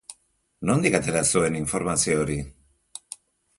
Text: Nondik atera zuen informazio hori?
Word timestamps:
Nondik 0.69 0.97
atera 0.99 1.21
zuen 1.35 1.59
informazio 1.61 2.19
hori? 2.25 2.41